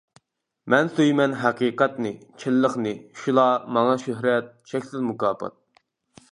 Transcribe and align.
مەن 0.73 0.87
سۆيىمەن 0.93 1.35
ھەقىقەتنى، 1.41 2.13
چىنلىقنى، 2.45 2.95
شۇلا 3.25 3.45
ماڭا 3.79 3.95
شۆھرەت، 4.07 4.51
چەكسىز 4.73 5.09
مۇكاپات. 5.13 5.59